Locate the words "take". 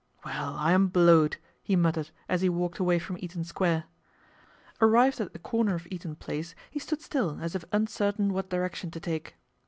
8.99-9.35